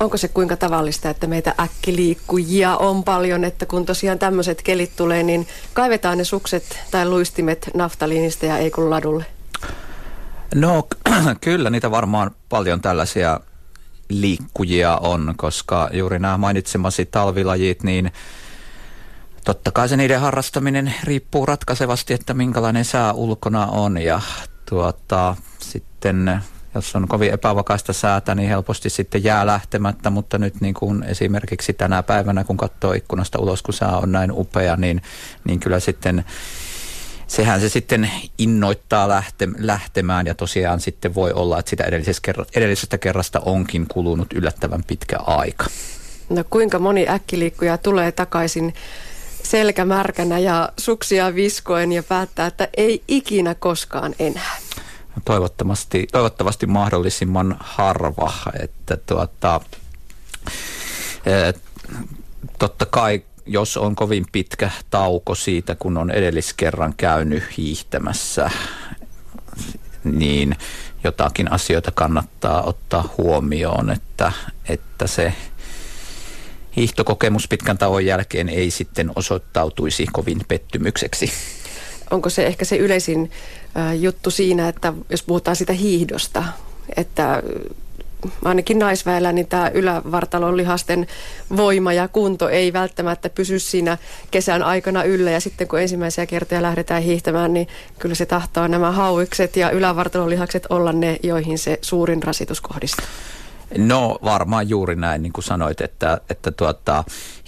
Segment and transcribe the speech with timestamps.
[0.00, 5.22] Onko se kuinka tavallista, että meitä äkkiliikkujia on paljon, että kun tosiaan tämmöiset kelit tulee,
[5.22, 9.26] niin kaivetaan ne sukset tai luistimet naftaliinista ja ei kun ladulle?
[10.54, 10.88] No
[11.40, 13.40] kyllä, niitä varmaan paljon tällaisia
[14.08, 18.12] liikkujia on, koska juuri nämä mainitsemasi talvilajit, niin
[19.44, 24.20] totta kai se niiden harrastaminen riippuu ratkaisevasti, että minkälainen sää ulkona on ja
[24.68, 26.40] tuota, sitten
[26.74, 31.72] jos on kovin epävakaista säätä, niin helposti sitten jää lähtemättä, mutta nyt niin kuin esimerkiksi
[31.72, 35.02] tänä päivänä, kun katsoo ikkunasta ulos, kun sää on näin upea, niin,
[35.44, 36.24] niin kyllä sitten
[37.26, 42.98] sehän se sitten innoittaa lähte, lähtemään ja tosiaan sitten voi olla, että sitä edellisestä, edellisestä
[42.98, 45.64] kerrasta onkin kulunut yllättävän pitkä aika.
[46.28, 48.74] No kuinka moni äkkiliikkuja tulee takaisin
[49.42, 54.56] selkämärkänä ja suksia viskoen ja päättää, että ei ikinä koskaan enää?
[55.24, 58.32] Toivottavasti, toivottavasti mahdollisimman harva,
[58.62, 59.60] että tuota,
[62.58, 68.50] totta kai jos on kovin pitkä tauko siitä, kun on edelliskerran käynyt hiihtämässä,
[70.04, 70.56] niin
[71.04, 74.32] jotakin asioita kannattaa ottaa huomioon, että,
[74.68, 75.34] että se
[76.76, 81.32] hiihtokokemus pitkän tauon jälkeen ei sitten osoittautuisi kovin pettymykseksi.
[82.10, 83.30] Onko se ehkä se yleisin
[84.00, 86.44] juttu siinä, että jos puhutaan sitä hiihdosta,
[86.96, 87.42] että
[88.44, 91.06] ainakin naisväellä, niin tämä ylävartalon lihasten
[91.56, 93.98] voima ja kunto ei välttämättä pysy siinä
[94.30, 95.30] kesän aikana yllä.
[95.30, 100.30] Ja sitten kun ensimmäisiä kertoja lähdetään hiihtämään, niin kyllä se tahtoo nämä hauikset ja ylävartalon
[100.30, 103.06] lihakset olla ne, joihin se suurin rasitus kohdistuu.
[103.78, 107.04] No varmaan juuri näin, niin kuin sanoit, että, että tuota,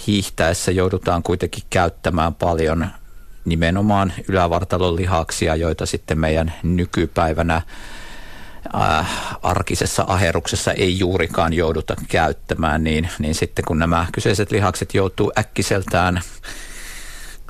[0.06, 2.86] hiihtäessä joudutaan kuitenkin käyttämään paljon
[3.46, 7.62] nimenomaan ylävartalon lihaksia, joita sitten meidän nykypäivänä
[8.74, 15.32] äh, arkisessa aheruksessa ei juurikaan jouduta käyttämään, niin, niin sitten kun nämä kyseiset lihakset joutuu
[15.38, 16.20] äkkiseltään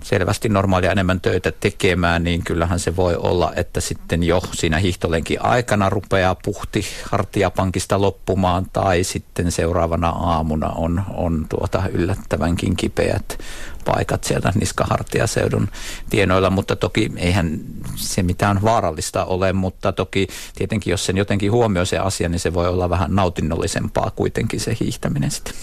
[0.07, 5.45] selvästi normaalia enemmän töitä tekemään, niin kyllähän se voi olla, että sitten jo siinä hiihtolenkin
[5.45, 13.39] aikana rupeaa puhti hartiapankista loppumaan tai sitten seuraavana aamuna on, on tuota yllättävänkin kipeät
[13.85, 15.69] paikat sieltä niskahartiaseudun
[16.11, 17.61] tienoilla, mutta toki eihän
[17.97, 22.55] se mitään vaarallista ole, mutta toki tietenkin jos sen jotenkin huomioi se asia, niin se
[22.55, 25.55] voi olla vähän nautinnollisempaa kuitenkin se hiihtäminen sitten.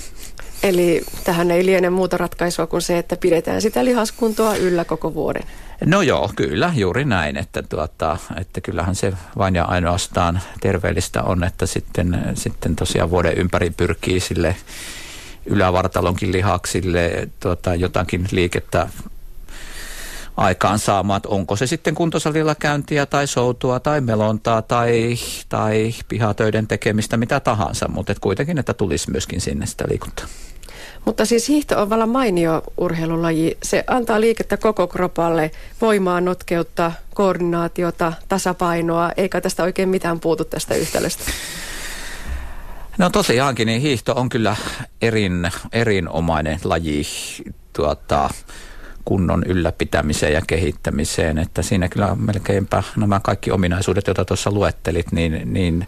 [0.63, 5.44] Eli tähän ei liene muuta ratkaisua kuin se, että pidetään sitä lihaskuntoa yllä koko vuoden.
[5.85, 11.44] No joo, kyllä, juuri näin, että, tuota, että kyllähän se vain ja ainoastaan terveellistä on,
[11.44, 14.56] että sitten, sitten tosiaan vuoden ympäri pyrkii sille
[15.46, 18.88] ylävartalonkin lihaksille tuota, jotakin liikettä
[20.38, 25.16] aikaan saamaan, että onko se sitten kuntosalilla käyntiä tai soutua tai melontaa tai,
[25.50, 30.25] tai pihatöiden tekemistä, mitä tahansa, mutta kuitenkin, että tulisi myöskin sinne sitä liikuntaa.
[31.06, 33.58] Mutta siis hiihto on vallan mainio urheilulaji.
[33.64, 40.75] Se antaa liikettä koko kropalle, voimaa, notkeutta, koordinaatiota, tasapainoa, eikä tästä oikein mitään puutu tästä
[40.75, 41.24] yhtälöstä.
[42.97, 44.56] No tosiaankin, niin hiihto on kyllä
[45.02, 47.03] erin, erinomainen laji
[47.74, 48.30] tuota,
[49.06, 51.38] kunnon ylläpitämiseen ja kehittämiseen.
[51.38, 55.88] Että siinä kyllä melkeinpä nämä kaikki ominaisuudet, joita tuossa luettelit, niin, niin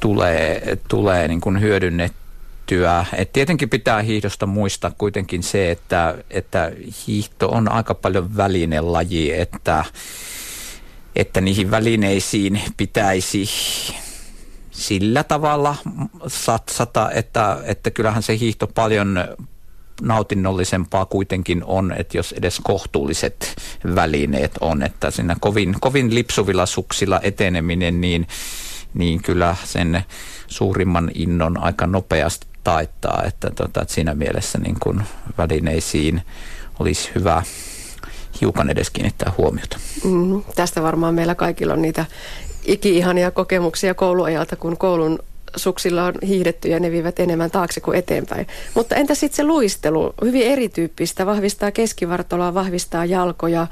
[0.00, 1.60] tulee, tulee niin kuin
[2.70, 3.06] hyödynnettyä.
[3.16, 6.72] Et tietenkin pitää hiihdosta muistaa kuitenkin se, että, että
[7.06, 9.84] hiihto on aika paljon välinelaji, että,
[11.16, 13.48] että niihin välineisiin pitäisi
[14.70, 15.76] sillä tavalla
[16.26, 19.24] satsata, että, että kyllähän se hiihto paljon
[20.02, 23.56] nautinnollisempaa kuitenkin on, että jos edes kohtuulliset
[23.94, 28.28] välineet on, että siinä kovin, kovin lipsuvilla suksilla eteneminen, niin,
[28.94, 30.02] niin kyllä sen
[30.46, 35.02] suurimman innon aika nopeasti taittaa, että, tota, että siinä mielessä niin kuin
[35.38, 36.22] välineisiin
[36.78, 37.42] olisi hyvä
[38.40, 39.78] hiukan edes kiinnittää huomiota.
[40.04, 42.06] Mm, tästä varmaan meillä kaikilla on niitä
[42.64, 45.18] iki-ihania kokemuksia kouluajalta, kun koulun
[45.56, 48.46] suksilla on hiihdetty ja ne viivät enemmän taakse kuin eteenpäin.
[48.74, 50.14] Mutta entä sitten se luistelu?
[50.24, 51.26] Hyvin erityyppistä.
[51.26, 53.66] Vahvistaa keskivartaloa, vahvistaa jalkoja,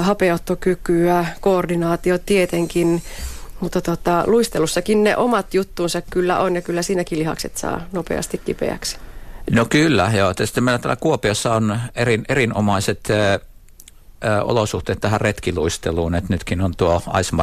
[0.00, 3.02] hapeuttokykyä, koordinaatio tietenkin.
[3.64, 8.96] Mutta tota, luistelussakin ne omat juttuunsa kyllä on ja kyllä siinäkin lihakset saa nopeasti kipeäksi.
[9.50, 10.34] No kyllä, joo.
[10.34, 13.40] Tietysti meillä täällä Kuopiossa on erin, erinomaiset äh,
[14.42, 17.36] olosuhteet tähän retkiluisteluun, että nytkin on tuo Ice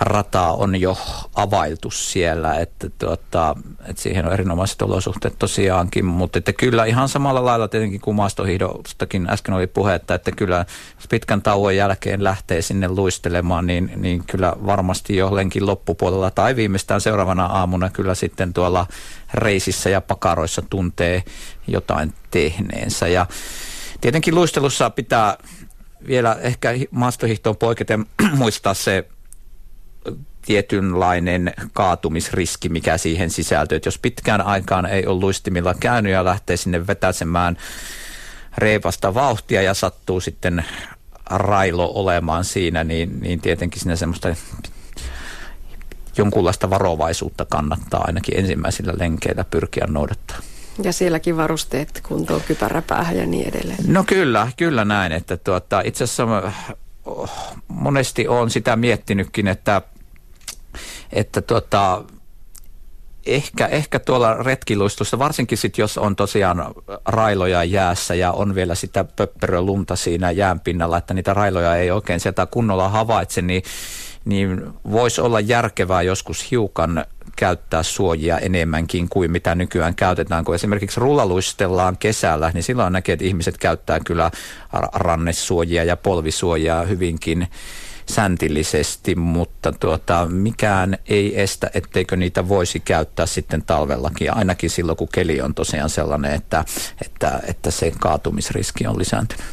[0.00, 0.98] Marathonin rata on jo
[1.34, 7.44] availtu siellä, että, tuota, että siihen on erinomaiset olosuhteet tosiaankin, mutta että kyllä ihan samalla
[7.44, 10.64] lailla tietenkin kuin maastohihdostakin äsken oli puhetta, että kyllä
[11.10, 17.00] pitkän tauon jälkeen lähtee sinne luistelemaan, niin, niin kyllä varmasti jo lenkin loppupuolella tai viimeistään
[17.00, 18.86] seuraavana aamuna kyllä sitten tuolla
[19.34, 21.22] reisissä ja pakaroissa tuntee
[21.66, 23.08] jotain tehneensä.
[23.08, 23.26] Ja
[24.00, 25.36] tietenkin luistelussa pitää
[26.06, 28.06] vielä ehkä maastohihtoon poiketen
[28.38, 29.06] muistaa se
[30.42, 33.76] tietynlainen kaatumisriski, mikä siihen sisältyy.
[33.76, 37.56] Että jos pitkään aikaan ei ole luistimilla käynyt ja lähtee sinne vetäsemään
[38.58, 40.64] reipasta vauhtia ja sattuu sitten
[41.30, 44.28] railo olemaan siinä, niin, niin tietenkin sinne semmoista
[46.16, 50.38] jonkunlaista varovaisuutta kannattaa ainakin ensimmäisillä lenkeillä pyrkiä noudattaa.
[50.82, 53.78] Ja sielläkin varusteet kuntoon, kypäräpäähän ja niin edelleen.
[53.86, 55.12] No kyllä, kyllä näin.
[55.12, 56.26] Että tuota, itse asiassa
[57.68, 59.82] monesti olen sitä miettinytkin, että
[61.12, 62.04] että tota,
[63.26, 66.64] ehkä, ehkä tuolla retkiluistossa, varsinkin sit jos on tosiaan
[67.04, 72.20] railoja jäässä ja on vielä sitä pöppörölunta siinä jään pinnalla, että niitä railoja ei oikein
[72.20, 73.62] sieltä kunnolla havaitse, niin,
[74.24, 77.04] niin voisi olla järkevää joskus hiukan
[77.36, 80.44] käyttää suojia enemmänkin kuin mitä nykyään käytetään.
[80.44, 84.30] Kun esimerkiksi rullaluistellaan kesällä, niin silloin näkee, että ihmiset käyttää kyllä
[84.92, 87.48] rannesuojia ja polvisuojia hyvinkin
[88.10, 95.08] säntillisesti, mutta tuota, mikään ei estä, etteikö niitä voisi käyttää sitten talvellakin, ainakin silloin kun
[95.12, 96.64] keli on tosiaan sellainen, että,
[97.04, 99.44] että, että se kaatumisriski on lisääntynyt.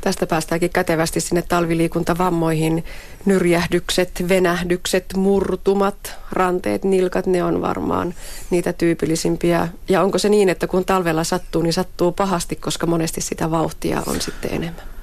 [0.00, 2.84] Tästä päästäänkin kätevästi sinne talviliikuntavammoihin.
[3.24, 8.14] Nyrjähdykset, venähdykset, murtumat, ranteet, nilkat, ne on varmaan
[8.50, 9.68] niitä tyypillisimpiä.
[9.88, 14.02] Ja onko se niin, että kun talvella sattuu, niin sattuu pahasti, koska monesti sitä vauhtia
[14.06, 14.93] on sitten enemmän?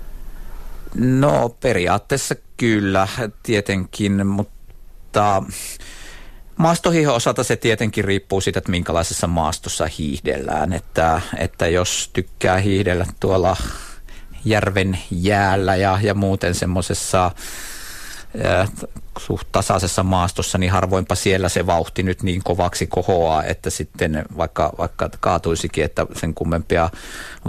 [0.96, 3.08] No periaatteessa kyllä
[3.44, 5.44] tietenkin, mutta
[6.58, 10.74] maastohiihon osalta se tietenkin riippuu siitä, että minkälaisessa maastossa hiihdellään.
[10.74, 13.58] Että, että jos tykkää hiihdellä tuolla
[14.46, 17.32] järven jäällä ja, ja muuten semmoisessa
[19.18, 24.74] suht tasaisessa maastossa, niin harvoinpa siellä se vauhti nyt niin kovaksi kohoaa, että sitten vaikka,
[24.78, 26.90] vaikka kaatuisikin, että sen kummempia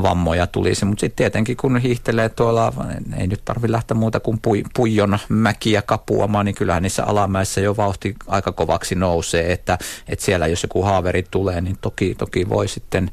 [0.02, 0.84] vammoja tulisi.
[0.84, 2.73] Mutta sitten tietenkin kun hiihtelee tuolla,
[3.17, 7.76] ei nyt tarvi lähteä muuta kuin pui, puijon mäkiä kapuamaan, niin kyllähän niissä alamäissä jo
[7.76, 9.78] vauhti aika kovaksi nousee, että,
[10.08, 13.11] että siellä jos joku haaveri tulee, niin toki, toki voi sitten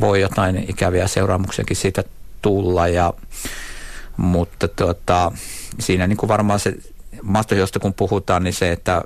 [0.00, 2.04] voi jotain ikäviä seuraamuksiakin siitä
[2.42, 3.12] tulla ja
[4.16, 5.32] mutta tuota,
[5.80, 6.76] siinä niin kuin varmaan se
[7.22, 9.02] maastojosta kun puhutaan, niin se, että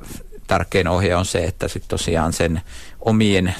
[0.46, 2.60] tärkein ohje on se, että sitten tosiaan sen
[3.00, 3.55] omien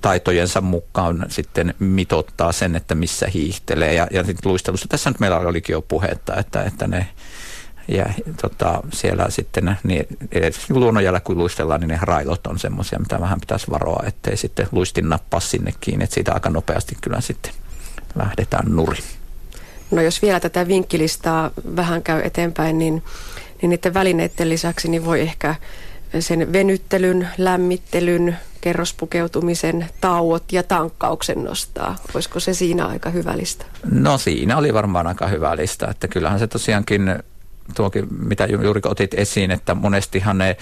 [0.00, 3.94] taitojensa mukaan sitten mitottaa sen, että missä hiihtelee.
[3.94, 7.08] Ja, ja sitten luistelussa, tässä nyt meillä olikin jo puhetta, että, että ne
[7.88, 8.06] ja
[8.42, 10.06] tota, siellä sitten niin,
[10.68, 15.08] luonnonjällä kun luistellaan, niin ne railot on semmoisia, mitä vähän pitäisi varoa, ettei sitten luistin
[15.08, 17.52] nappaa sinne kiinni, että siitä aika nopeasti kyllä sitten
[18.14, 19.04] lähdetään nurin.
[19.90, 23.02] No jos vielä tätä vinkkilistaa vähän käy eteenpäin, niin,
[23.62, 25.54] niin niiden välineiden lisäksi niin voi ehkä
[26.20, 31.96] sen venyttelyn, lämmittelyn, kerrospukeutumisen, tauot ja tankkauksen nostaa.
[32.14, 33.66] Olisiko se siinä aika hyvä lista?
[33.90, 37.14] No siinä oli varmaan aika hyvä lista, että kyllähän se tosiaankin
[37.74, 40.56] tuokin, mitä juuri otit esiin, että monestihan ne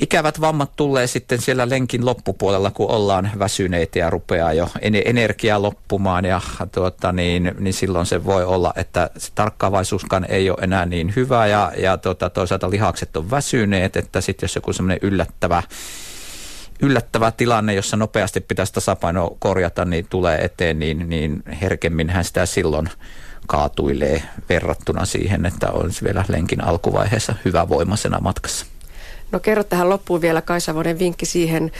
[0.00, 4.68] ikävät vammat tulee sitten siellä lenkin loppupuolella, kun ollaan väsyneitä ja rupeaa jo
[5.04, 6.40] energiaa loppumaan ja
[6.72, 11.46] tuota, niin, niin silloin se voi olla, että se tarkkaavaisuuskaan ei ole enää niin hyvä
[11.46, 15.62] ja, ja tuota, toisaalta lihakset on väsyneet, että sitten jos joku semmoinen yllättävä
[16.82, 22.88] yllättävä tilanne, jossa nopeasti pitäisi tasapaino korjata, niin tulee eteen, niin, niin herkemminhän sitä silloin
[23.46, 28.66] kaatuilee verrattuna siihen, että olisi vielä lenkin alkuvaiheessa hyvä voimasena matkassa.
[29.32, 31.72] No kerro tähän loppuun vielä Kaisavonen vinkki siihen.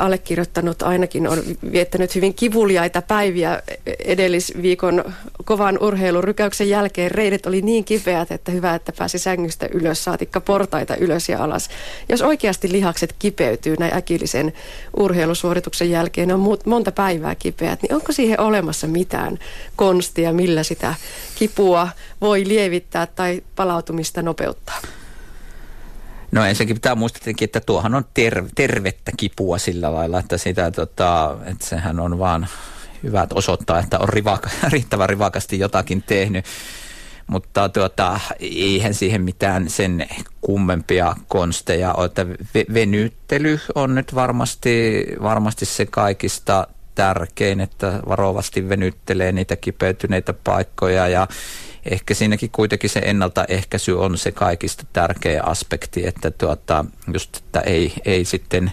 [0.00, 1.38] allekirjoittanut ainakin on
[1.72, 3.62] viettänyt hyvin kivuliaita päiviä
[4.04, 5.04] edellisviikon
[5.44, 7.10] kovan urheilurykäyksen jälkeen.
[7.10, 11.70] Reidet oli niin kipeät, että hyvä, että pääsi sängystä ylös, saatikka portaita ylös ja alas.
[12.08, 14.52] Jos oikeasti lihakset kipeytyy näin äkillisen
[14.96, 19.38] urheilusuorituksen jälkeen, on monta päivää kipeät, niin onko siihen olemassa mitään
[19.76, 20.94] konstia, millä sitä
[21.34, 21.88] kipua
[22.20, 24.80] voi lievittää tai palautumista nopeuttaa?
[26.32, 31.36] No ensinnäkin pitää muistaa että tuohan on terve, tervettä kipua sillä lailla, että, sitä, tota,
[31.44, 32.46] että sehän on vaan
[33.02, 36.44] hyvä että osoittaa, että on rivaka, riittävän rivakasti jotakin tehnyt.
[37.26, 40.08] Mutta tuota, eihän siihen mitään sen
[40.40, 42.06] kummempia konsteja ole.
[42.06, 42.26] Että
[42.74, 51.28] venyttely on nyt varmasti, varmasti se kaikista tärkein, että varovasti venyttelee niitä kipeytyneitä paikkoja ja
[51.90, 57.92] ehkä siinäkin kuitenkin se ennaltaehkäisy on se kaikista tärkeä aspekti, että tuota, just, että ei,
[58.04, 58.72] ei sitten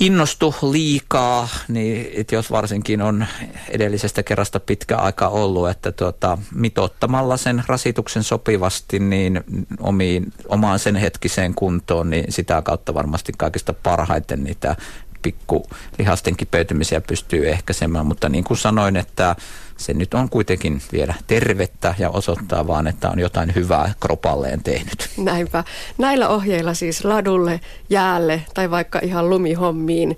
[0.00, 3.26] innostu liikaa, niin että jos varsinkin on
[3.68, 9.40] edellisestä kerrasta pitkä aika ollut, että tuota, mitottamalla sen rasituksen sopivasti niin
[9.80, 14.76] omiin, omaan sen hetkiseen kuntoon, niin sitä kautta varmasti kaikista parhaiten niitä
[15.22, 15.66] pikku
[15.98, 19.36] lihasten kipeytymisiä pystyy ehkäisemään, mutta niin kuin sanoin, että
[19.76, 25.10] se nyt on kuitenkin vielä tervettä ja osoittaa vaan, että on jotain hyvää kropalleen tehnyt.
[25.16, 25.64] Näinpä.
[25.98, 27.60] Näillä ohjeilla siis ladulle,
[27.90, 30.16] jäälle tai vaikka ihan lumihommiin,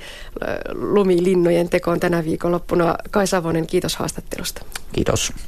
[0.73, 2.95] lumilinnojen tekoon tänä viikonloppuna.
[3.11, 4.65] Kai Savonen, kiitos haastattelusta.
[4.93, 5.33] Kiitos.